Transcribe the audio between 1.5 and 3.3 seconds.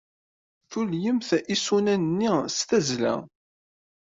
isunan-nni s tazzla.